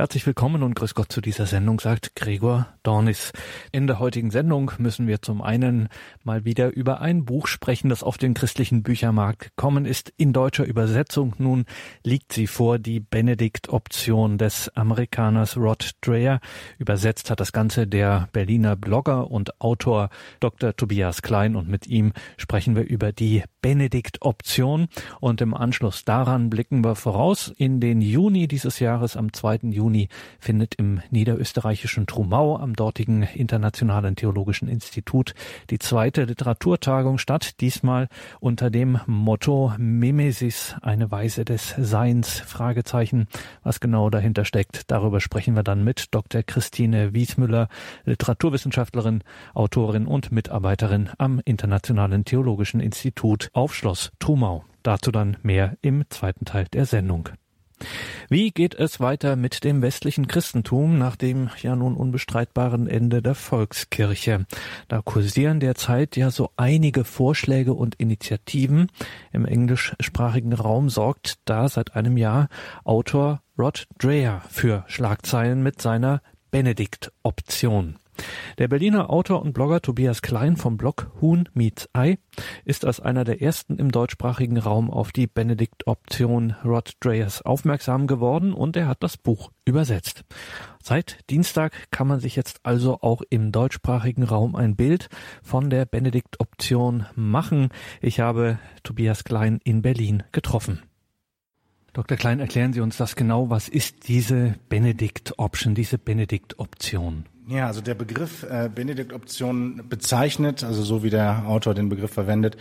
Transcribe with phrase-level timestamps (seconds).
[0.00, 3.32] Herzlich willkommen und grüß Gott zu dieser Sendung, sagt Gregor Dornis.
[3.72, 5.88] In der heutigen Sendung müssen wir zum einen
[6.22, 10.12] mal wieder über ein Buch sprechen, das auf den christlichen Büchermarkt gekommen ist.
[10.16, 11.64] In deutscher Übersetzung nun
[12.04, 16.38] liegt sie vor, die Benedikt-Option des Amerikaners Rod Dreher.
[16.78, 20.76] Übersetzt hat das Ganze der Berliner Blogger und Autor Dr.
[20.76, 24.86] Tobias Klein und mit ihm sprechen wir über die Benedikt-Option
[25.18, 29.58] und im Anschluss daran blicken wir voraus in den Juni dieses Jahres am 2.
[29.62, 30.08] Juni Juni
[30.38, 35.34] findet im niederösterreichischen Trumau am dortigen Internationalen Theologischen Institut
[35.70, 43.28] die zweite Literaturtagung statt, diesmal unter dem Motto Mimesis, eine Weise des Seins, Fragezeichen.
[43.62, 46.42] Was genau dahinter steckt, darüber sprechen wir dann mit Dr.
[46.42, 47.68] Christine Wiesmüller,
[48.04, 49.24] Literaturwissenschaftlerin,
[49.54, 54.64] Autorin und Mitarbeiterin am Internationalen Theologischen Institut auf Schloss Trumau.
[54.82, 57.30] Dazu dann mehr im zweiten Teil der Sendung.
[58.28, 63.34] Wie geht es weiter mit dem westlichen Christentum nach dem ja nun unbestreitbaren Ende der
[63.34, 64.46] Volkskirche?
[64.88, 68.88] Da kursieren derzeit ja so einige Vorschläge und Initiativen.
[69.32, 72.48] Im englischsprachigen Raum sorgt da seit einem Jahr
[72.84, 77.96] Autor Rod Dreher für Schlagzeilen mit seiner Benedikt-Option.
[78.58, 82.18] Der Berliner Autor und Blogger Tobias Klein vom Blog Huhn Meets Ei
[82.64, 88.52] ist als einer der ersten im deutschsprachigen Raum auf die Benedikt-Option Rod Dreyers aufmerksam geworden
[88.52, 90.24] und er hat das Buch übersetzt.
[90.82, 95.08] Seit Dienstag kann man sich jetzt also auch im deutschsprachigen Raum ein Bild
[95.42, 97.68] von der Benedikt-Option machen.
[98.00, 100.87] Ich habe Tobias Klein in Berlin getroffen.
[101.98, 102.16] Dr.
[102.16, 103.50] Klein, erklären Sie uns das genau.
[103.50, 107.24] Was ist diese Benedikt-Option, diese Benedikt-Option?
[107.48, 112.56] Ja, also der Begriff äh, Benedikt-Option bezeichnet, also so wie der Autor den Begriff verwendet,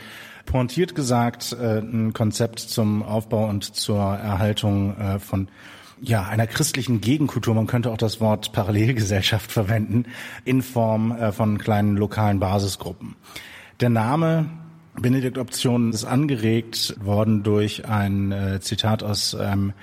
[0.48, 5.50] pointiert gesagt äh, ein Konzept zum Aufbau und zur Erhaltung äh, von
[6.02, 10.06] ja, einer christlichen Gegenkultur, man könnte auch das Wort Parallelgesellschaft verwenden,
[10.46, 13.16] in Form äh, von kleinen lokalen Basisgruppen.
[13.82, 14.50] Der Name
[15.00, 19.74] Benedikt-Option ist angeregt worden durch ein äh, Zitat aus einem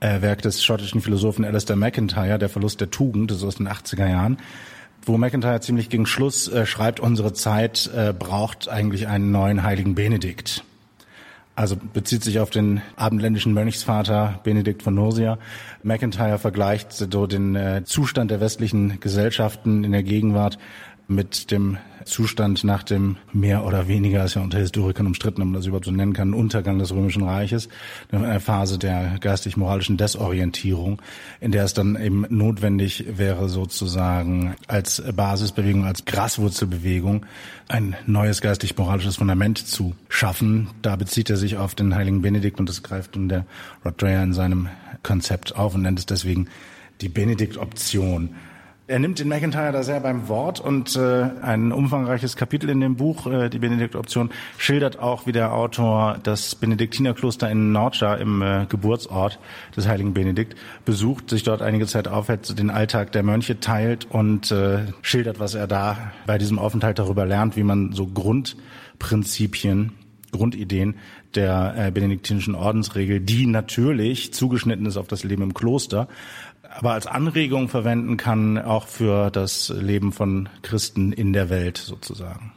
[0.00, 3.68] äh, Werk des schottischen Philosophen Alistair MacIntyre, Der Verlust der Tugend, das ist aus den
[3.68, 4.38] 80er Jahren,
[5.02, 9.94] wo MacIntyre ziemlich gegen Schluss äh, schreibt, unsere Zeit äh, braucht eigentlich einen neuen heiligen
[9.94, 10.64] Benedikt.
[11.58, 15.38] Also bezieht sich auf den abendländischen Mönchsvater Benedikt von Nursia.
[15.82, 20.58] MacIntyre vergleicht so den äh, Zustand der westlichen Gesellschaften in der Gegenwart
[21.08, 25.54] mit dem Zustand nach dem mehr oder weniger, ist ja unter Historikern umstritten, ob man
[25.54, 27.68] das überhaupt so nennen kann, Untergang des Römischen Reiches,
[28.12, 31.00] eine Phase der geistig-moralischen Desorientierung,
[31.40, 37.26] in der es dann eben notwendig wäre, sozusagen als Basisbewegung, als Graswurzelbewegung
[37.68, 40.68] ein neues geistig-moralisches Fundament zu schaffen.
[40.82, 43.46] Da bezieht er sich auf den heiligen Benedikt und das greift nun der
[43.84, 44.68] Rod Dreher in seinem
[45.02, 46.48] Konzept auf und nennt es deswegen
[47.00, 48.30] die Benedikt-Option.
[48.90, 52.96] Er nimmt den McIntyre da sehr beim Wort und äh, ein umfangreiches Kapitel in dem
[52.96, 58.64] Buch, äh, die Benedikt-Option, schildert auch, wie der Autor das Benediktinerkloster in Nordschar im äh,
[58.66, 59.40] Geburtsort
[59.76, 60.56] des heiligen Benedikt
[60.86, 65.54] besucht, sich dort einige Zeit aufhält, den Alltag der Mönche teilt und äh, schildert, was
[65.54, 69.92] er da bei diesem Aufenthalt darüber lernt, wie man so Grundprinzipien
[70.30, 70.96] Grundideen
[71.34, 76.08] der äh, benediktinischen Ordensregel, die natürlich zugeschnitten ist auf das Leben im Kloster,
[76.78, 82.52] aber als Anregung verwenden kann, auch für das Leben von Christen in der Welt sozusagen.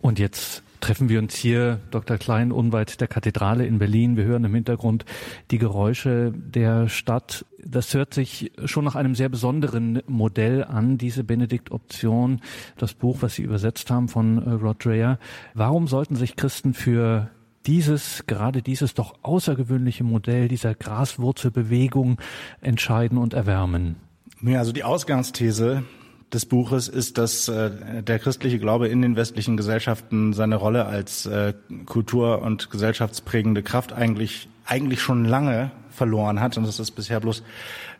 [0.00, 2.16] Und jetzt treffen wir uns hier, Dr.
[2.16, 4.16] Klein, unweit der Kathedrale in Berlin.
[4.16, 5.04] Wir hören im Hintergrund
[5.50, 7.44] die Geräusche der Stadt.
[7.64, 12.40] Das hört sich schon nach einem sehr besonderen Modell an, diese Benedikt-Option,
[12.76, 15.18] das Buch, was Sie übersetzt haben von äh, Rod Dreher.
[15.54, 17.30] Warum sollten sich Christen für
[17.66, 22.20] dieses, gerade dieses doch außergewöhnliche Modell dieser Graswurzelbewegung
[22.60, 23.96] entscheiden und erwärmen?
[24.42, 25.84] Ja, also die Ausgangsthese
[26.32, 31.26] des Buches ist, dass äh, der christliche Glaube in den westlichen Gesellschaften seine Rolle als
[31.26, 31.54] äh,
[31.86, 37.42] kultur- und gesellschaftsprägende Kraft eigentlich eigentlich schon lange verloren hat und dass das bisher bloß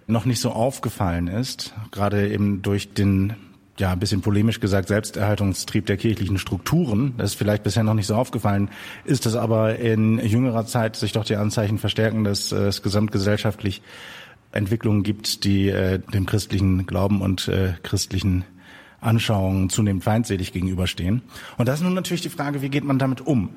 [0.07, 3.35] noch nicht so aufgefallen ist, gerade eben durch den
[3.79, 7.15] ja, ein bisschen polemisch gesagt, Selbsterhaltungstrieb der kirchlichen Strukturen.
[7.17, 8.71] Das ist vielleicht bisher noch nicht so aufgefallen,
[9.05, 13.83] ist es aber in jüngerer Zeit sich doch die Anzeichen verstärken, dass es gesamtgesellschaftlich
[14.53, 18.45] Entwicklungen gibt, die äh, dem christlichen Glauben und äh, christlichen
[19.01, 21.23] Anschauungen zunehmend feindselig gegenüberstehen.
[21.59, 23.51] Und das ist nun natürlich die Frage, wie geht man damit um?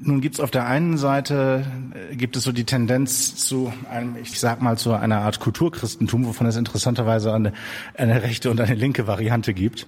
[0.00, 1.64] Nun gibt es auf der einen Seite
[2.10, 6.26] äh, gibt es so die Tendenz zu einem, ich sag mal, zu einer Art Kulturchristentum,
[6.26, 7.52] wovon es interessanterweise eine,
[7.94, 9.86] eine rechte und eine linke Variante gibt.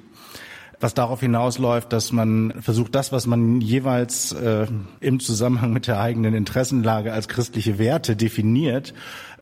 [0.78, 4.66] Was darauf hinausläuft, dass man versucht, das, was man jeweils äh,
[5.00, 8.92] im Zusammenhang mit der eigenen Interessenlage als christliche Werte definiert,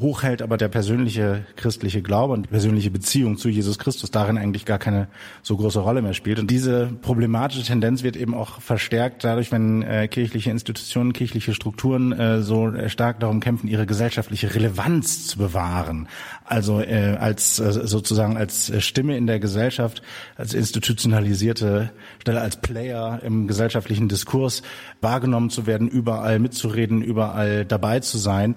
[0.01, 4.65] hochhält, aber der persönliche christliche Glaube und die persönliche Beziehung zu Jesus Christus darin eigentlich
[4.65, 5.09] gar keine
[5.43, 6.39] so große Rolle mehr spielt.
[6.39, 12.13] Und diese problematische Tendenz wird eben auch verstärkt dadurch, wenn äh, kirchliche Institutionen, kirchliche Strukturen
[12.13, 16.09] äh, so stark darum kämpfen, ihre gesellschaftliche Relevanz zu bewahren.
[16.45, 20.03] Also äh, als äh, sozusagen als Stimme in der Gesellschaft,
[20.37, 21.91] als institutionalisierte
[22.21, 24.63] Stelle, als Player im gesellschaftlichen Diskurs
[25.01, 28.57] wahrgenommen zu werden, überall mitzureden, überall dabei zu sein.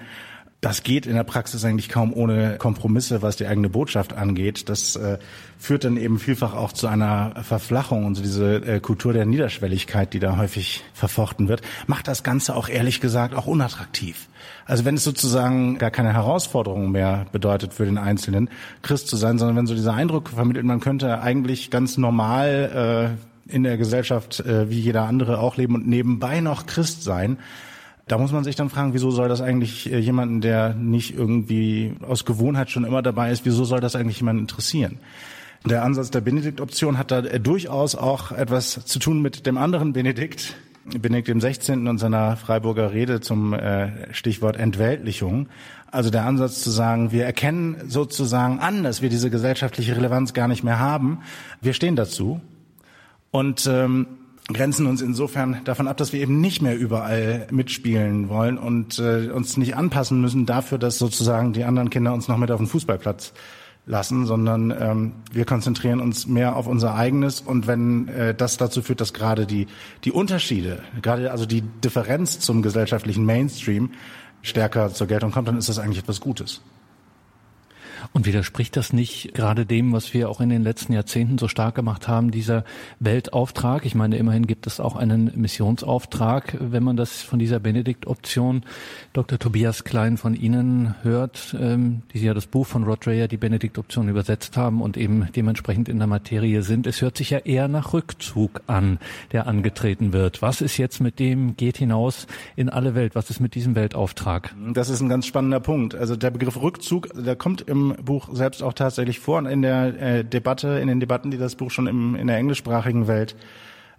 [0.60, 4.70] Das geht in der Praxis eigentlich kaum ohne Kompromisse, was die eigene Botschaft angeht.
[4.70, 5.20] Das äh,
[5.60, 10.14] führt dann eben vielfach auch zu einer Verflachung und so diese äh, Kultur der Niederschwelligkeit,
[10.14, 14.30] die da häufig verfochten wird, macht das Ganze auch ehrlich gesagt auch unattraktiv.
[14.66, 18.50] Also wenn es sozusagen gar keine Herausforderung mehr bedeutet für den Einzelnen,
[18.82, 23.16] Christ zu sein, sondern wenn so dieser Eindruck vermittelt, man könnte eigentlich ganz normal
[23.48, 27.38] äh, in der Gesellschaft äh, wie jeder andere auch leben und nebenbei noch Christ sein,
[28.08, 31.96] da muss man sich dann fragen, wieso soll das eigentlich äh, jemanden, der nicht irgendwie
[32.02, 35.00] aus Gewohnheit schon immer dabei ist, wieso soll das eigentlich jemanden interessieren?
[35.66, 39.94] Der Ansatz der Benedikt-Option hat da äh, durchaus auch etwas zu tun mit dem anderen
[39.94, 40.56] Benedikt,
[40.86, 41.88] Benedikt dem 16.
[41.88, 45.50] und seiner Freiburger Rede zum äh, Stichwort Entweltlichung.
[45.92, 50.48] Also der Ansatz zu sagen, wir erkennen sozusagen an, dass wir diese gesellschaftliche Relevanz gar
[50.48, 51.20] nicht mehr haben.
[51.62, 52.40] Wir stehen dazu.
[53.32, 54.08] Und ähm,
[54.54, 59.30] grenzen uns insofern davon ab, dass wir eben nicht mehr überall mitspielen wollen und äh,
[59.30, 62.68] uns nicht anpassen müssen dafür, dass sozusagen die anderen Kinder uns noch mit auf den
[62.68, 63.34] Fußballplatz
[63.86, 68.82] lassen, sondern ähm, wir konzentrieren uns mehr auf unser eigenes und wenn äh, das dazu
[68.82, 69.68] führt, dass gerade die
[70.04, 73.92] die Unterschiede, gerade also die Differenz zum gesellschaftlichen Mainstream
[74.42, 76.62] stärker zur Geltung kommt, dann ist das eigentlich etwas Gutes.
[78.14, 81.76] Und widerspricht das nicht gerade dem, was wir auch in den letzten Jahrzehnten so stark
[81.76, 82.64] gemacht haben, dieser
[83.00, 83.86] Weltauftrag?
[83.86, 88.64] Ich meine, immerhin gibt es auch einen Missionsauftrag, wenn man das von dieser Benedikt-Option
[89.14, 89.40] Dr.
[89.40, 94.10] Tobias Klein von Ihnen hört, ähm, die ja das Buch von Rod Dreher, die Benedikt-Option
[94.10, 96.88] übersetzt haben und eben dementsprechend in der Materie sind.
[96.88, 99.00] Es hört sich ja eher nach Rückzug an,
[99.32, 100.42] der angetreten wird.
[100.42, 103.16] Was ist jetzt mit dem, geht hinaus in alle Welt?
[103.16, 104.56] Was ist mit diesem Weltauftrag?
[104.74, 105.96] Das ist ein ganz spannender Punkt.
[105.96, 110.02] Also der Begriff Rückzug, der kommt im Buch selbst auch tatsächlich vor und in der
[110.02, 113.36] äh, Debatte, in den Debatten, die das Buch schon im, in der englischsprachigen Welt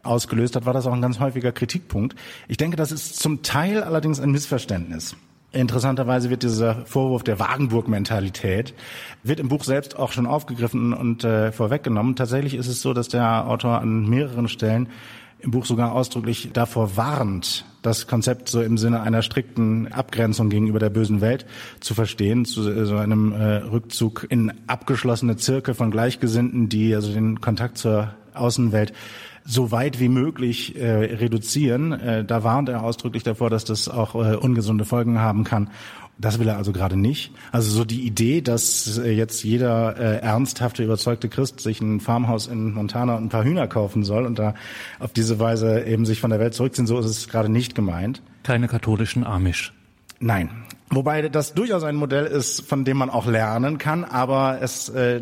[0.03, 2.17] ausgelöst hat, war das auch ein ganz häufiger Kritikpunkt.
[2.47, 5.17] Ich denke, das ist zum Teil allerdings ein Missverständnis.
[5.51, 8.75] Interessanterweise wird dieser Vorwurf der Wagenburg-Mentalität
[9.23, 12.17] wird im Buch selbst auch schon aufgegriffen und äh, vorweggenommen.
[12.17, 14.89] Tatsächlich ist es so, dass der Autor an mehreren Stellen
[15.41, 20.79] im Buch sogar ausdrücklich davor warnt, das Konzept so im Sinne einer strikten Abgrenzung gegenüber
[20.79, 21.47] der bösen Welt
[21.81, 27.41] zu verstehen, zu so einem äh, Rückzug in abgeschlossene Zirkel von Gleichgesinnten, die also den
[27.41, 28.93] Kontakt zur Außenwelt
[29.45, 31.93] so weit wie möglich äh, reduzieren.
[31.93, 35.71] Äh, da warnt er ausdrücklich davor, dass das auch äh, ungesunde Folgen haben kann.
[36.21, 37.33] Das will er also gerade nicht.
[37.53, 42.49] Also so die Idee, dass äh, jetzt jeder äh, ernsthafte, überzeugte Christ sich ein Farmhaus
[42.49, 44.55] in Montana und ein paar Hühner kaufen soll und da
[44.99, 48.21] auf diese Weise eben sich von der Welt zurückziehen, so ist es gerade nicht gemeint.
[48.43, 49.73] Keine katholischen Amish.
[50.19, 50.51] Nein.
[50.91, 55.21] Wobei das durchaus ein Modell ist, von dem man auch lernen kann, aber es äh,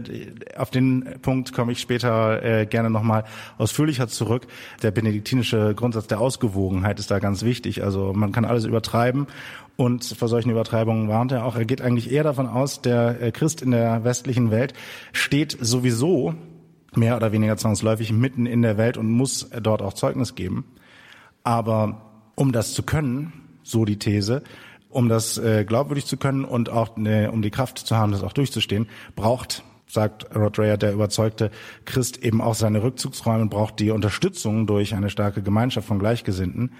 [0.56, 3.24] auf den Punkt komme ich später äh, gerne nochmal
[3.58, 4.46] ausführlicher zurück.
[4.82, 7.82] Der benediktinische Grundsatz der Ausgewogenheit ist da ganz wichtig.
[7.82, 9.26] Also man kann alles übertreiben
[9.74, 11.56] und vor solchen Übertreibungen warnt er auch.
[11.56, 14.72] Er geht eigentlich eher davon aus, der äh, Christ in der westlichen Welt
[15.12, 16.34] steht sowieso
[16.94, 20.64] mehr oder weniger zwangsläufig mitten in der Welt und muss dort auch Zeugnis geben.
[21.42, 22.02] Aber
[22.36, 23.32] um das zu können,
[23.64, 24.42] so die These,
[24.88, 28.22] um das äh, glaubwürdig zu können und auch ne, um die Kraft zu haben, das
[28.22, 31.50] auch durchzustehen, braucht sagt Rod Dreher, der überzeugte
[31.84, 36.72] Christ eben auch seine Rückzugsräume, braucht die Unterstützung durch eine starke Gemeinschaft von Gleichgesinnten,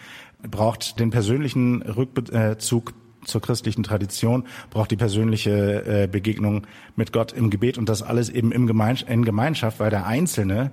[0.42, 2.94] braucht den persönlichen Rückzug
[3.25, 8.28] zur christlichen Tradition, braucht die persönliche äh, Begegnung mit Gott im Gebet und das alles
[8.28, 10.72] eben im Gemeinschaft, in Gemeinschaft, weil der Einzelne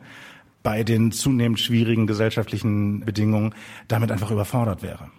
[0.61, 3.53] bei den zunehmend schwierigen gesellschaftlichen Bedingungen
[3.87, 5.09] damit einfach überfordert wäre.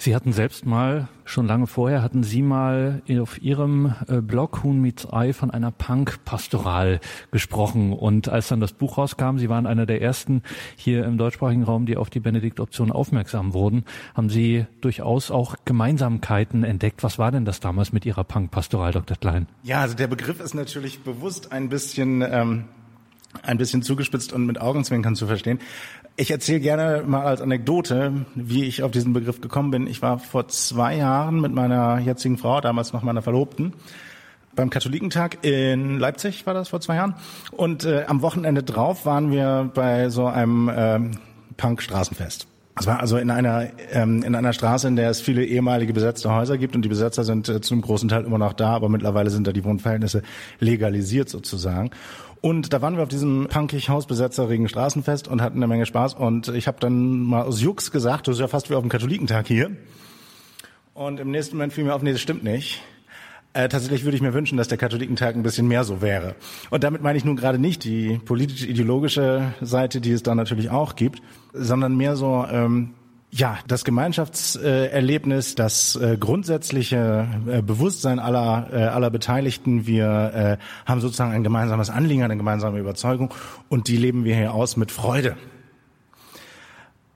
[0.00, 4.80] Sie hatten selbst mal, schon lange vorher, hatten Sie mal auf Ihrem äh, Blog Huhn
[4.80, 7.00] meets Ei von einer Punk-Pastoral
[7.32, 7.92] gesprochen.
[7.92, 10.42] Und als dann das Buch rauskam, Sie waren einer der ersten
[10.76, 16.62] hier im deutschsprachigen Raum, die auf die Benedikt-Option aufmerksam wurden, haben Sie durchaus auch Gemeinsamkeiten
[16.62, 17.02] entdeckt.
[17.02, 19.16] Was war denn das damals mit Ihrer Punk-Pastoral, Dr.
[19.16, 19.48] Klein?
[19.64, 22.22] Ja, also der Begriff ist natürlich bewusst ein bisschen...
[22.22, 22.64] Ähm
[23.42, 25.58] ein bisschen zugespitzt und mit Augenzwinkern zu verstehen.
[26.16, 29.86] Ich erzähle gerne mal als Anekdote, wie ich auf diesen Begriff gekommen bin.
[29.86, 33.72] Ich war vor zwei Jahren mit meiner jetzigen Frau, damals noch meiner Verlobten,
[34.58, 37.14] beim Katholikentag in Leipzig war das vor zwei Jahren.
[37.52, 40.98] Und äh, am Wochenende drauf waren wir bei so einem äh,
[41.56, 42.48] Punk-Straßenfest.
[42.80, 46.32] Es war also in einer ähm, in einer Straße, in der es viele ehemalige besetzte
[46.32, 48.88] Häuser gibt und die Besetzer sind äh, zu einem großen Teil immer noch da, aber
[48.88, 50.22] mittlerweile sind da die Wohnverhältnisse
[50.60, 51.90] legalisiert sozusagen.
[52.40, 56.14] Und da waren wir auf diesem punkig hausbesetzerigen Straßenfest und hatten eine Menge Spaß.
[56.14, 58.90] Und ich habe dann mal aus Jux gesagt, das ist ja fast wie auf dem
[58.90, 59.72] Katholikentag hier.
[60.94, 62.80] Und im nächsten Moment fiel mir auf, nee, das stimmt nicht.
[63.54, 66.34] Äh, tatsächlich würde ich mir wünschen, dass der Katholikentag ein bisschen mehr so wäre.
[66.70, 70.96] Und damit meine ich nun gerade nicht die politisch-ideologische Seite, die es da natürlich auch
[70.96, 72.90] gibt, sondern mehr so ähm,
[73.30, 79.86] ja, das Gemeinschaftserlebnis, das äh, grundsätzliche äh, Bewusstsein aller, äh, aller Beteiligten.
[79.86, 83.32] Wir haben sozusagen ein gemeinsames Anliegen, eine gemeinsame Überzeugung
[83.68, 85.36] und die leben wir hier aus mit Freude.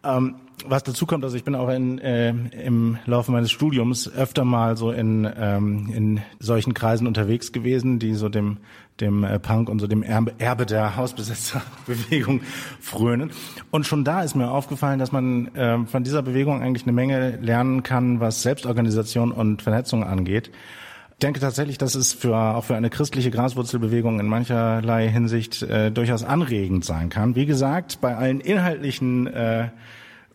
[0.04, 0.36] Ähm,
[0.66, 4.76] was dazu kommt, also ich bin auch in, äh, im Laufe meines Studiums öfter mal
[4.76, 8.58] so in, ähm, in solchen Kreisen unterwegs gewesen, die so dem,
[9.00, 12.40] dem äh, Punk und so dem Erbe, Erbe der Hausbesetzerbewegung
[12.80, 13.30] frönen.
[13.70, 17.38] Und schon da ist mir aufgefallen, dass man äh, von dieser Bewegung eigentlich eine Menge
[17.40, 20.50] lernen kann, was Selbstorganisation und Vernetzung angeht.
[21.12, 25.90] Ich denke tatsächlich, dass es für, auch für eine christliche Graswurzelbewegung in mancherlei Hinsicht äh,
[25.92, 27.36] durchaus anregend sein kann.
[27.36, 29.68] Wie gesagt, bei allen inhaltlichen äh,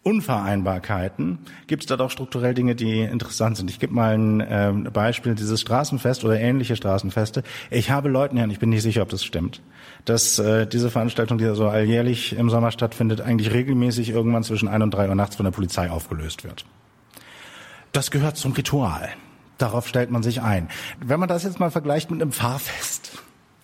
[0.07, 1.37] Unvereinbarkeiten
[1.67, 3.69] gibt es da doch strukturell Dinge, die interessant sind.
[3.69, 7.43] Ich gebe mal ein äh, Beispiel, dieses Straßenfest oder ähnliche Straßenfeste.
[7.69, 9.61] Ich habe Leuten, ich bin nicht sicher, ob das stimmt,
[10.05, 14.81] dass äh, diese Veranstaltung, die so alljährlich im Sommer stattfindet, eigentlich regelmäßig irgendwann zwischen ein
[14.81, 16.63] und drei Uhr nachts von der Polizei aufgelöst wird.
[17.91, 19.09] Das gehört zum Ritual.
[19.57, 20.69] Darauf stellt man sich ein.
[21.03, 22.86] Wenn man das jetzt mal vergleicht mit einem Fahrfest,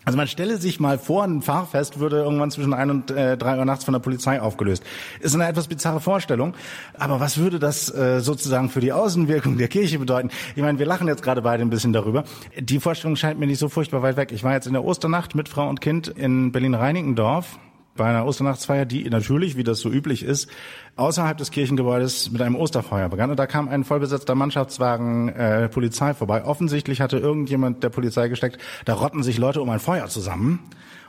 [0.06, 3.58] also man stelle sich mal vor, ein Fahrfest würde irgendwann zwischen ein und äh, drei
[3.58, 4.84] Uhr nachts von der Polizei aufgelöst.
[5.20, 6.54] Ist eine etwas bizarre Vorstellung,
[6.98, 10.30] aber was würde das äh, sozusagen für die Außenwirkung der Kirche bedeuten?
[10.56, 12.24] Ich meine, wir lachen jetzt gerade beide ein bisschen darüber.
[12.60, 14.32] Die Vorstellung scheint mir nicht so furchtbar weit weg.
[14.32, 17.58] Ich war jetzt in der Osternacht mit Frau und Kind in Berlin-Reinickendorf
[17.96, 20.50] bei einer Osternachtsfeier, die natürlich, wie das so üblich ist,
[20.96, 23.30] außerhalb des Kirchengebäudes mit einem Osterfeuer begann.
[23.30, 26.46] Und da kam ein vollbesetzter Mannschaftswagen äh, Polizei vorbei.
[26.46, 30.60] Offensichtlich hatte irgendjemand der Polizei gesteckt, da rotten sich Leute um ein Feuer zusammen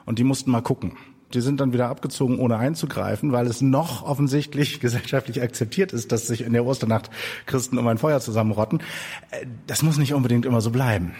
[0.04, 0.96] und die mussten mal gucken.
[1.32, 6.26] Die sind dann wieder abgezogen, ohne einzugreifen, weil es noch offensichtlich gesellschaftlich akzeptiert ist, dass
[6.26, 7.10] sich in der Osternacht
[7.46, 8.80] Christen um ein Feuer zusammenrotten.
[9.30, 11.14] Äh, das muss nicht unbedingt immer so bleiben.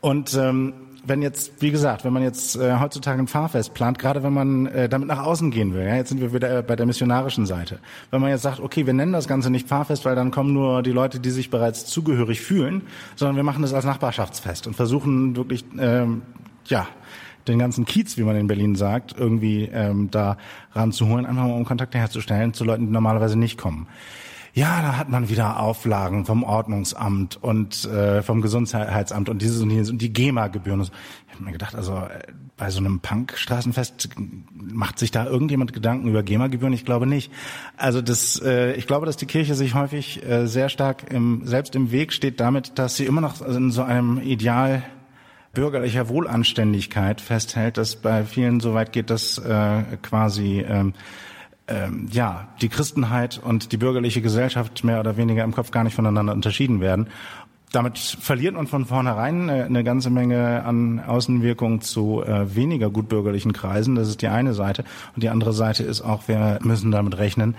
[0.00, 0.72] Und ähm,
[1.06, 4.66] wenn jetzt, wie gesagt, wenn man jetzt äh, heutzutage ein Fahrfest plant, gerade wenn man
[4.66, 7.78] äh, damit nach außen gehen will, ja, jetzt sind wir wieder bei der missionarischen Seite.
[8.10, 10.82] Wenn man jetzt sagt, okay, wir nennen das Ganze nicht Fahrfest, weil dann kommen nur
[10.82, 12.82] die Leute, die sich bereits zugehörig fühlen,
[13.16, 16.22] sondern wir machen das als Nachbarschaftsfest und versuchen wirklich, ähm,
[16.66, 16.86] ja,
[17.48, 20.36] den ganzen Kiez, wie man in Berlin sagt, irgendwie ähm, da
[20.72, 23.86] ranzuholen, einfach mal um Kontakte herzustellen zu Leuten, die normalerweise nicht kommen.
[24.52, 29.70] Ja, da hat man wieder Auflagen vom Ordnungsamt und äh, vom Gesundheitsamt und dieses und
[29.70, 30.80] jenes und die GEMA-Gebühren.
[30.80, 34.10] Ich habe mir gedacht, also äh, bei so einem Punk-Straßenfest
[34.52, 36.72] macht sich da irgendjemand Gedanken über GEMA-Gebühren?
[36.72, 37.30] Ich glaube nicht.
[37.76, 41.76] Also das, äh, ich glaube, dass die Kirche sich häufig äh, sehr stark im, selbst
[41.76, 44.82] im Weg steht damit, dass sie immer noch in so einem Ideal
[45.52, 50.94] bürgerlicher Wohlanständigkeit festhält, dass bei vielen so weit geht, dass äh, quasi ähm,
[51.70, 55.94] ähm, ja, die Christenheit und die bürgerliche Gesellschaft mehr oder weniger im Kopf gar nicht
[55.94, 57.06] voneinander unterschieden werden.
[57.72, 63.52] Damit verliert man von vornherein eine, eine ganze Menge an Außenwirkung zu äh, weniger gutbürgerlichen
[63.52, 63.94] Kreisen.
[63.94, 64.84] Das ist die eine Seite.
[65.14, 67.54] Und die andere Seite ist auch, wir müssen damit rechnen,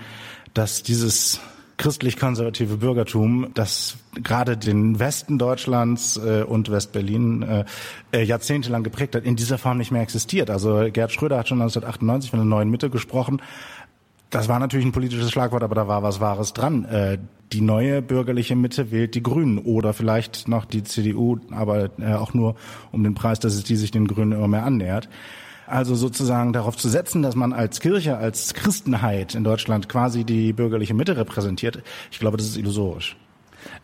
[0.52, 1.40] dass dieses
[1.78, 7.64] christlich-konservative Bürgertum, das gerade den Westen Deutschlands äh, und Westberlin äh,
[8.12, 10.50] äh, jahrzehntelang geprägt hat, in dieser Form nicht mehr existiert.
[10.50, 13.42] Also Gerd Schröder hat schon 1998 von der neuen Mitte gesprochen.
[14.32, 16.86] Das war natürlich ein politisches Schlagwort, aber da war was Wahres dran.
[16.86, 17.18] Äh,
[17.52, 22.32] die neue bürgerliche Mitte wählt die Grünen oder vielleicht noch die CDU, aber äh, auch
[22.32, 22.56] nur
[22.92, 25.10] um den Preis, dass es die sich den Grünen immer mehr annähert.
[25.66, 30.54] Also sozusagen darauf zu setzen, dass man als Kirche, als Christenheit in Deutschland quasi die
[30.54, 33.16] bürgerliche Mitte repräsentiert, ich glaube, das ist illusorisch.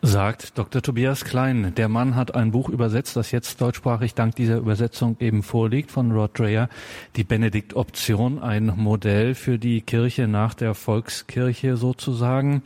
[0.01, 0.81] Sagt Dr.
[0.81, 1.73] Tobias Klein.
[1.75, 6.11] Der Mann hat ein Buch übersetzt, das jetzt deutschsprachig dank dieser Übersetzung eben vorliegt von
[6.11, 6.69] Rod Dreher.
[7.15, 12.63] Die Benedikt-Option, ein Modell für die Kirche nach der Volkskirche sozusagen.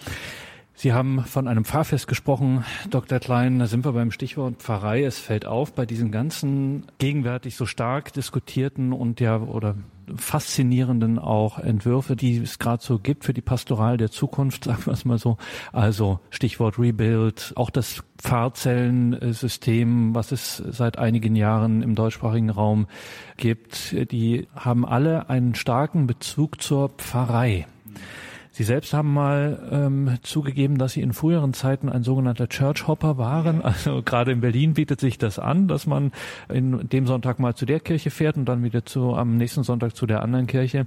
[0.76, 3.20] Sie haben von einem Pfarrfest gesprochen, Dr.
[3.20, 3.60] Klein.
[3.60, 5.04] Da sind wir beim Stichwort Pfarrei.
[5.04, 9.76] Es fällt auf bei diesen ganzen gegenwärtig so stark diskutierten und ja oder
[10.16, 14.94] faszinierenden auch Entwürfe, die es gerade so gibt für die Pastoral der Zukunft, sagen wir
[14.94, 15.38] es mal so.
[15.72, 22.88] Also Stichwort Rebuild, auch das Pfarrzellensystem, was es seit einigen Jahren im deutschsprachigen Raum
[23.38, 27.68] gibt, die haben alle einen starken Bezug zur Pfarrei.
[28.56, 33.18] Sie selbst haben mal ähm, zugegeben, dass Sie in früheren Zeiten ein sogenannter Church Hopper
[33.18, 33.64] waren.
[33.64, 36.12] Also gerade in Berlin bietet sich das an, dass man
[36.54, 39.96] in dem Sonntag mal zu der Kirche fährt und dann wieder zu am nächsten Sonntag
[39.96, 40.86] zu der anderen Kirche.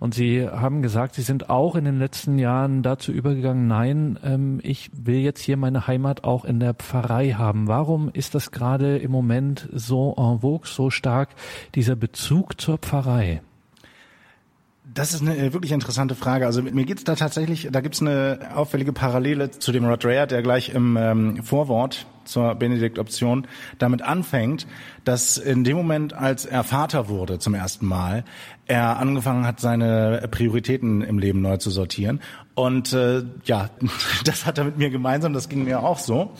[0.00, 4.58] Und Sie haben gesagt, Sie sind auch in den letzten Jahren dazu übergegangen, nein, ähm,
[4.64, 7.68] ich will jetzt hier meine Heimat auch in der Pfarrei haben.
[7.68, 11.28] Warum ist das gerade im Moment so en vogue, so stark,
[11.76, 13.42] dieser Bezug zur Pfarrei?
[14.96, 16.46] Das ist eine wirklich interessante Frage.
[16.46, 20.40] Also mir geht's da tatsächlich, da gibt's eine auffällige Parallele zu dem Rod Rea, der
[20.40, 24.66] gleich im ähm, Vorwort zur Benedikt-Option damit anfängt,
[25.04, 28.24] dass in dem Moment, als er Vater wurde zum ersten Mal,
[28.64, 32.22] er angefangen hat, seine Prioritäten im Leben neu zu sortieren.
[32.54, 33.68] Und äh, ja,
[34.24, 36.32] das hat er mit mir gemeinsam, das ging mir auch so.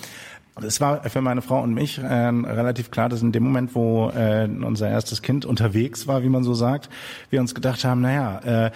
[0.62, 4.08] Es war für meine Frau und mich äh, relativ klar, dass in dem Moment, wo
[4.10, 6.88] äh, unser erstes Kind unterwegs war, wie man so sagt,
[7.28, 8.70] wir uns gedacht haben, naja, äh,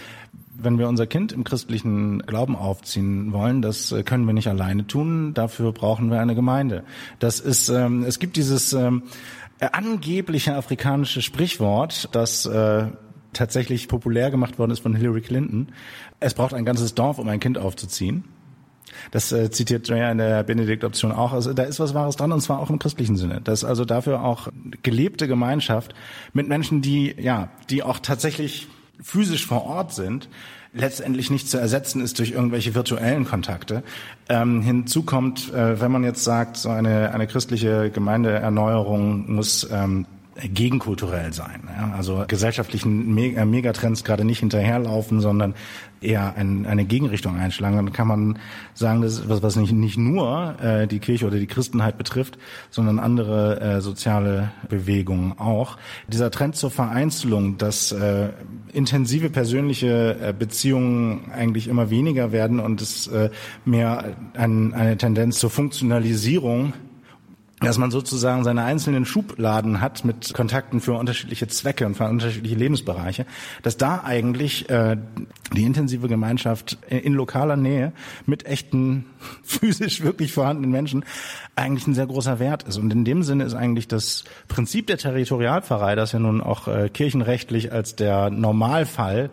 [0.62, 4.86] wenn wir unser Kind im christlichen Glauben aufziehen wollen, das äh, können wir nicht alleine
[4.86, 5.32] tun.
[5.32, 6.84] Dafür brauchen wir eine Gemeinde.
[7.18, 9.04] Das ist, ähm, es gibt dieses ähm,
[9.60, 12.88] angebliche afrikanische Sprichwort, das äh,
[13.32, 15.68] tatsächlich populär gemacht worden ist von Hillary Clinton.
[16.18, 18.24] Es braucht ein ganzes Dorf, um ein Kind aufzuziehen.
[19.10, 21.32] Das äh, zitiert ja in der Benedikt-Option auch.
[21.32, 23.40] Also da ist was Wahres dran und zwar auch im christlichen Sinne.
[23.42, 24.48] Das ist also dafür auch
[24.82, 25.94] gelebte Gemeinschaft
[26.32, 28.68] mit Menschen, die ja, die auch tatsächlich
[29.02, 30.28] physisch vor Ort sind,
[30.72, 33.82] letztendlich nicht zu ersetzen ist durch irgendwelche virtuellen Kontakte.
[34.28, 40.06] Ähm, hinzu kommt, äh, wenn man jetzt sagt, so eine, eine christliche Gemeindeerneuerung muss ähm,
[40.42, 41.68] gegenkulturell sein.
[41.76, 41.92] Ja?
[41.96, 45.54] Also gesellschaftlichen äh, Megatrends gerade nicht hinterherlaufen, sondern
[46.00, 47.76] eher ein, eine Gegenrichtung einschlagen.
[47.76, 48.38] Dann kann man
[48.74, 52.38] sagen, das ist was, was nicht, nicht nur äh, die Kirche oder die Christenheit betrifft,
[52.70, 55.76] sondern andere äh, soziale Bewegungen auch.
[56.08, 58.30] Dieser Trend zur Vereinzelung, dass äh,
[58.72, 63.30] intensive persönliche äh, Beziehungen eigentlich immer weniger werden und es äh,
[63.64, 66.72] mehr ein, eine Tendenz zur Funktionalisierung
[67.60, 72.54] dass man sozusagen seine einzelnen Schubladen hat mit Kontakten für unterschiedliche Zwecke und für unterschiedliche
[72.54, 73.26] Lebensbereiche,
[73.62, 74.96] dass da eigentlich äh,
[75.52, 77.92] die intensive Gemeinschaft in lokaler Nähe
[78.24, 79.04] mit echten
[79.42, 81.04] physisch wirklich vorhandenen Menschen
[81.54, 82.78] eigentlich ein sehr großer Wert ist.
[82.78, 86.88] Und in dem Sinne ist eigentlich das Prinzip der Territorialpfarrei, das ja nun auch äh,
[86.88, 89.30] kirchenrechtlich als der Normalfall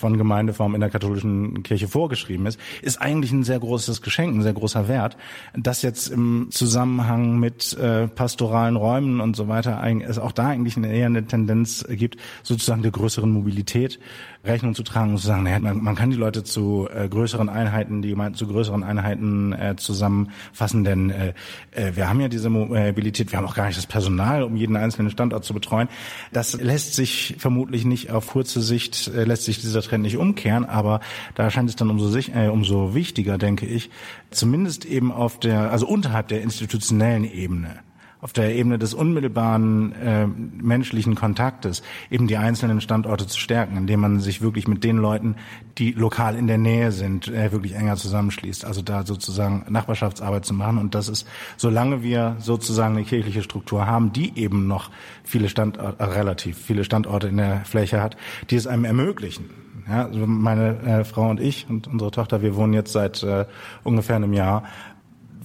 [0.00, 4.42] von Gemeindeform in der katholischen Kirche vorgeschrieben ist, ist eigentlich ein sehr großes Geschenk, ein
[4.42, 5.16] sehr großer Wert.
[5.54, 10.76] Das jetzt im Zusammenhang mit äh, pastoralen Räumen und so weiter es auch da eigentlich
[10.76, 14.00] eine, eher eine Tendenz gibt, sozusagen der größeren Mobilität
[14.44, 17.48] Rechnung zu tragen und zu sagen, naja, man, man kann die Leute zu äh, größeren
[17.48, 21.34] Einheiten, die Gemeinden zu größeren Einheiten äh, zusammenfassen, denn äh,
[21.72, 24.76] äh, wir haben ja diese Mobilität, wir haben auch gar nicht das Personal, um jeden
[24.76, 25.88] einzelnen Standort zu betreuen.
[26.32, 30.64] Das lässt sich vermutlich nicht auf kurze Sicht, äh, lässt sich dieser Trend nicht umkehren,
[30.64, 31.00] aber
[31.34, 33.90] da scheint es dann umso, sich, äh, umso wichtiger, denke ich,
[34.30, 37.80] zumindest eben auf der, also unterhalb der institutionellen Ebene,
[38.20, 44.00] auf der Ebene des unmittelbaren äh, menschlichen Kontaktes eben die einzelnen Standorte zu stärken, indem
[44.00, 45.36] man sich wirklich mit den Leuten,
[45.78, 48.64] die lokal in der Nähe sind, äh, wirklich enger zusammenschließt.
[48.64, 50.78] Also da sozusagen Nachbarschaftsarbeit zu machen.
[50.78, 54.90] Und das ist, solange wir sozusagen eine kirchliche Struktur haben, die eben noch
[55.24, 58.16] viele Standorte, äh, relativ viele Standorte in der Fläche hat,
[58.50, 59.50] die es einem ermöglichen.
[59.88, 63.46] Ja, also meine äh, Frau und ich und unsere Tochter, wir wohnen jetzt seit äh,
[63.82, 64.62] ungefähr einem Jahr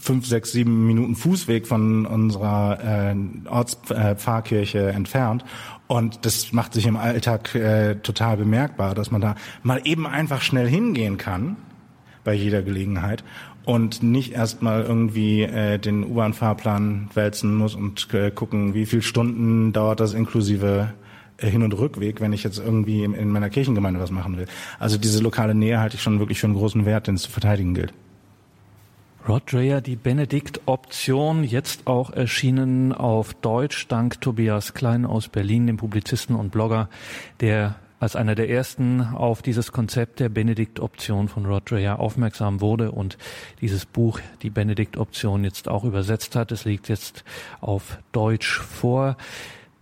[0.05, 2.79] fünf, sechs, sieben Minuten Fußweg von unserer
[3.11, 3.15] äh,
[3.49, 5.43] Ortspfarrkirche entfernt.
[5.87, 10.41] Und das macht sich im Alltag äh, total bemerkbar, dass man da mal eben einfach
[10.41, 11.57] schnell hingehen kann
[12.23, 13.23] bei jeder Gelegenheit
[13.65, 19.73] und nicht erstmal irgendwie äh, den U-Bahn-Fahrplan wälzen muss und äh, gucken, wie viel Stunden
[19.73, 20.93] dauert das inklusive
[21.37, 24.45] äh, Hin- und Rückweg, wenn ich jetzt irgendwie in, in meiner Kirchengemeinde was machen will.
[24.79, 27.31] Also diese lokale Nähe halte ich schon wirklich für einen großen Wert, den es zu
[27.31, 27.93] verteidigen gilt.
[29.27, 35.77] Rod Dreher, die Benedikt-Option, jetzt auch erschienen auf Deutsch, dank Tobias Klein aus Berlin, dem
[35.77, 36.89] Publizisten und Blogger,
[37.39, 42.91] der als einer der ersten auf dieses Konzept der Benedikt-Option von Rod Dreher aufmerksam wurde
[42.91, 43.17] und
[43.61, 46.51] dieses Buch, die Benedikt-Option, jetzt auch übersetzt hat.
[46.51, 47.23] Es liegt jetzt
[47.61, 49.17] auf Deutsch vor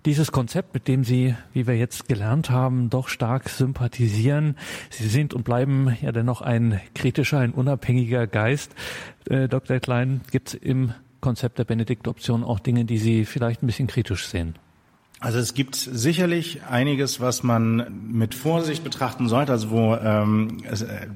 [0.05, 4.57] dieses Konzept, mit dem Sie, wie wir jetzt gelernt haben, doch stark sympathisieren.
[4.89, 8.75] Sie sind und bleiben ja dennoch ein kritischer, ein unabhängiger Geist.
[9.29, 9.79] Äh, Dr.
[9.79, 14.27] Klein, gibt es im Konzept der Benediktoption auch Dinge, die Sie vielleicht ein bisschen kritisch
[14.27, 14.55] sehen?
[15.21, 20.81] Also es gibt sicherlich einiges, was man mit Vorsicht betrachten sollte, also wo ähm, es,
[20.81, 21.07] äh,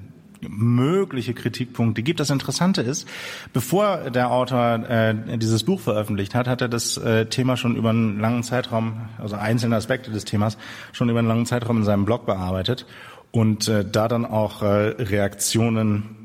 [0.41, 2.19] mögliche Kritikpunkte gibt.
[2.19, 3.08] Das Interessante ist,
[3.54, 7.89] bevor der Autor äh, dieses Buch veröffentlicht hat, hat er das äh, Thema schon über
[7.89, 10.58] einen langen Zeitraum, also einzelne Aspekte des Themas,
[10.93, 12.86] schon über einen langen Zeitraum in seinem Blog bearbeitet
[13.32, 16.15] und äh, da dann auch äh, Reaktionen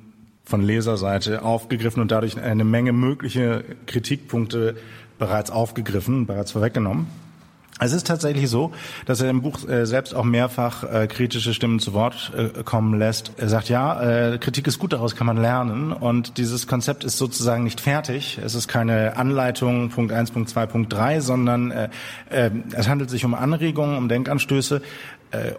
[0.44, 4.76] von Leserseite aufgegriffen und dadurch eine Menge mögliche Kritikpunkte
[5.18, 7.06] bereits aufgegriffen, bereits vorweggenommen.
[7.80, 8.70] Es ist tatsächlich so,
[9.06, 12.98] dass er im Buch äh, selbst auch mehrfach äh, kritische Stimmen zu Wort äh, kommen
[12.98, 13.32] lässt.
[13.38, 15.92] Er sagt, ja, Kritik ist gut, daraus kann man lernen.
[15.92, 18.38] Und dieses Konzept ist sozusagen nicht fertig.
[18.44, 21.90] Es ist keine Anleitung Punkt 1, Punkt 2, Punkt 3, sondern
[22.28, 24.82] es handelt sich um Anregungen, um Denkanstöße.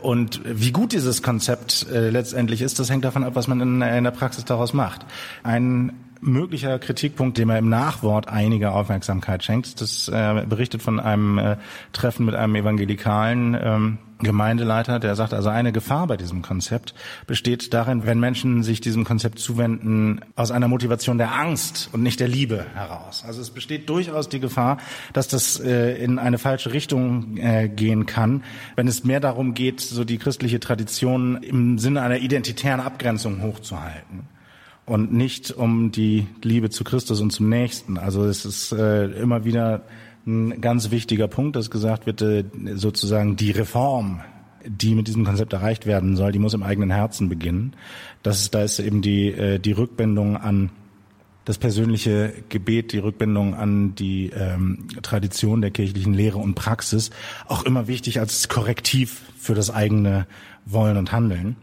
[0.01, 4.03] Und wie gut dieses Konzept letztendlich ist, das hängt davon ab, was man in, in
[4.03, 5.05] der Praxis daraus macht.
[5.43, 9.81] Ein möglicher Kritikpunkt, dem er im Nachwort einige Aufmerksamkeit schenkt.
[9.81, 11.57] Das äh, berichtet von einem äh,
[11.91, 16.93] Treffen mit einem evangelikalen ähm, Gemeindeleiter, der sagt, also eine Gefahr bei diesem Konzept
[17.27, 22.19] besteht darin, wenn Menschen sich diesem Konzept zuwenden, aus einer Motivation der Angst und nicht
[22.19, 23.23] der Liebe heraus.
[23.27, 24.77] Also es besteht durchaus die Gefahr,
[25.11, 28.43] dass das äh, in eine falsche Richtung äh, gehen kann,
[28.75, 34.32] wenn es mehr darum geht, so die christliche Tradition im Sinne einer identitären Abgrenzung hochzuhalten
[34.85, 37.97] und nicht um die Liebe zu Christus und zum Nächsten.
[37.97, 39.83] Also es ist äh, immer wieder
[40.25, 42.43] ein ganz wichtiger Punkt, dass gesagt wird, äh,
[42.75, 44.21] sozusagen die Reform,
[44.65, 47.75] die mit diesem Konzept erreicht werden soll, die muss im eigenen Herzen beginnen.
[48.23, 50.69] Das ist, da ist eben die, äh, die Rückbindung an
[51.45, 57.09] das persönliche Gebet, die Rückbindung an die ähm, Tradition der kirchlichen Lehre und Praxis
[57.47, 60.25] auch immer wichtig als Korrektiv für das eigene
[60.65, 61.57] Wollen und Handeln.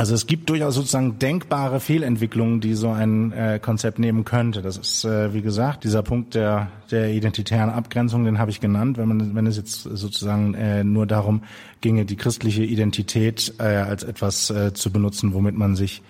[0.00, 4.62] Also es gibt durchaus sozusagen denkbare Fehlentwicklungen, die so ein äh, Konzept nehmen könnte.
[4.62, 8.96] Das ist, äh, wie gesagt, dieser Punkt der, der identitären Abgrenzung, den habe ich genannt.
[8.96, 11.42] Wenn man, wenn es jetzt sozusagen äh, nur darum
[11.82, 16.00] ginge, die christliche Identität äh, als etwas äh, zu benutzen, womit man sich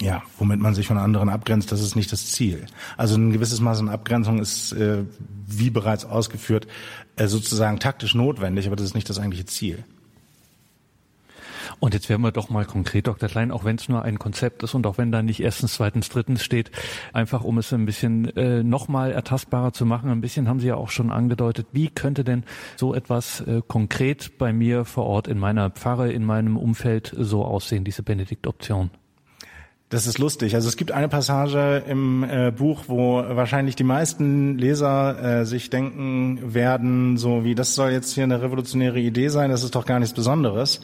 [0.00, 2.66] ja, womit man sich von anderen abgrenzt, das ist nicht das Ziel.
[2.96, 5.04] Also ein gewisses Maß an Abgrenzung ist, äh,
[5.46, 6.66] wie bereits ausgeführt,
[7.14, 9.84] äh, sozusagen taktisch notwendig, aber das ist nicht das eigentliche Ziel.
[11.82, 13.28] Und jetzt werden wir doch mal konkret, Dr.
[13.28, 16.08] Klein, auch wenn es nur ein Konzept ist und auch wenn da nicht erstens, zweitens,
[16.10, 16.70] drittens steht,
[17.12, 20.08] einfach um es ein bisschen äh, nochmal ertastbarer zu machen.
[20.08, 22.44] Ein bisschen haben Sie ja auch schon angedeutet, wie könnte denn
[22.76, 27.44] so etwas äh, konkret bei mir vor Ort in meiner Pfarre, in meinem Umfeld so
[27.44, 28.90] aussehen, diese Benediktoption?
[29.88, 30.54] Das ist lustig.
[30.54, 35.68] Also es gibt eine Passage im äh, Buch, wo wahrscheinlich die meisten Leser äh, sich
[35.68, 39.84] denken werden, so wie das soll jetzt hier eine revolutionäre Idee sein, das ist doch
[39.84, 40.80] gar nichts Besonderes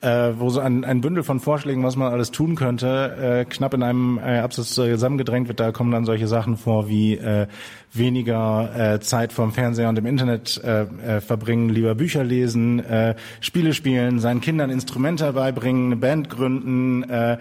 [0.00, 3.74] äh, wo so ein, ein Bündel von Vorschlägen, was man alles tun könnte, äh, knapp
[3.74, 5.60] in einem äh, Absatz zusammengedrängt wird.
[5.60, 7.46] Da kommen dann solche Sachen vor wie äh,
[7.92, 13.14] weniger äh, Zeit vom Fernseher und im Internet äh, äh, verbringen, lieber Bücher lesen, äh,
[13.40, 17.38] Spiele spielen, seinen Kindern Instrumente beibringen, eine Band gründen, äh,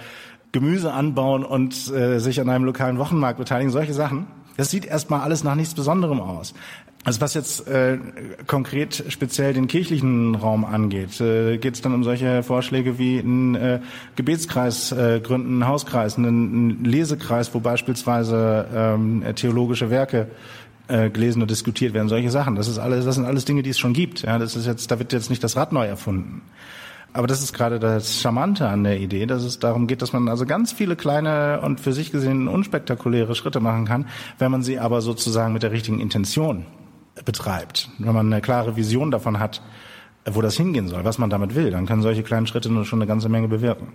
[0.52, 4.28] Gemüse anbauen und äh, sich an einem lokalen Wochenmarkt beteiligen, solche Sachen.
[4.58, 6.54] Das sieht erstmal alles nach nichts Besonderem aus.
[7.05, 7.97] Also was jetzt äh,
[8.45, 13.55] konkret speziell den kirchlichen Raum angeht, äh, geht es dann um solche Vorschläge wie einen
[13.55, 13.79] äh,
[14.17, 20.27] Gebetskreis äh, gründen, einen Hauskreis, einen, einen Lesekreis, wo beispielsweise ähm, theologische Werke
[20.89, 22.55] äh, gelesen und diskutiert werden, solche Sachen.
[22.55, 24.23] Das ist alles, das sind alles Dinge, die es schon gibt.
[24.23, 26.41] Ja, das ist jetzt, da wird jetzt nicht das Rad neu erfunden.
[27.13, 30.27] Aber das ist gerade das Charmante an der Idee, dass es darum geht, dass man
[30.27, 34.05] also ganz viele kleine und für sich gesehen unspektakuläre Schritte machen kann,
[34.38, 36.65] wenn man sie aber sozusagen mit der richtigen Intention
[37.25, 39.62] betreibt, wenn man eine klare Vision davon hat,
[40.25, 42.99] wo das hingehen soll, was man damit will, dann können solche kleinen Schritte nur schon
[42.99, 43.93] eine ganze Menge bewirken.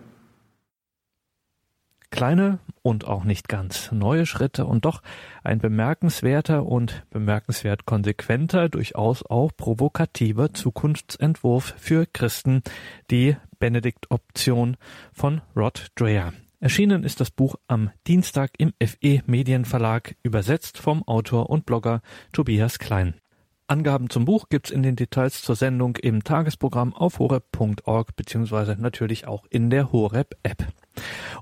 [2.11, 5.03] Kleine und auch nicht ganz neue Schritte und doch
[5.43, 12.63] ein bemerkenswerter und bemerkenswert konsequenter, durchaus auch provokativer Zukunftsentwurf für Christen,
[13.11, 14.77] die Benedikt-Option
[15.13, 16.33] von Rod Dreher.
[16.65, 22.01] Erschienen ist das Buch am Dienstag im FE Medienverlag, übersetzt vom Autor und Blogger
[22.33, 23.21] Tobias Klein.
[23.67, 29.27] Angaben zum Buch gibt's in den Details zur Sendung im Tagesprogramm auf horeb.org beziehungsweise natürlich
[29.27, 30.73] auch in der Horeb-App.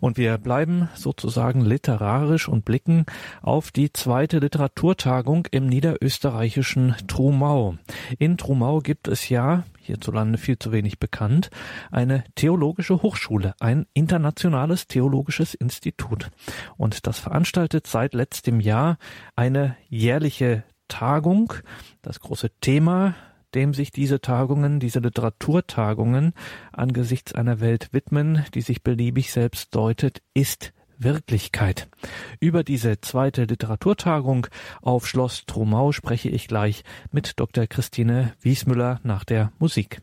[0.01, 3.07] Und wir bleiben sozusagen literarisch und blicken
[3.43, 7.77] auf die zweite Literaturtagung im niederösterreichischen Trumau.
[8.19, 11.51] In Trumau gibt es ja, hierzulande viel zu wenig bekannt,
[11.91, 16.31] eine theologische Hochschule, ein internationales theologisches Institut.
[16.77, 18.99] Und das veranstaltet seit letztem Jahr
[19.37, 21.55] eine jährliche Tagung.
[22.03, 23.15] Das große Thema
[23.55, 26.33] dem sich diese Tagungen, diese Literaturtagungen
[26.73, 31.88] angesichts einer Welt widmen, die sich beliebig selbst deutet, ist Wirklichkeit.
[32.41, 34.47] Über diese zweite Literaturtagung
[34.81, 37.67] auf Schloss Trumau spreche ich gleich mit Dr.
[37.67, 40.01] Christine Wiesmüller nach der Musik.